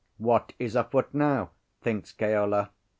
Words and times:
"What 0.17 0.53
is 0.57 0.75
afoot 0.75 1.09
now?" 1.13 1.51
thinks 1.83 2.11
Keola. 2.11 2.71